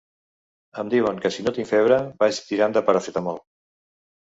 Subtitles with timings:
[0.83, 3.41] Em diuen que si no tinc febre, vagi tirant de paracetamol.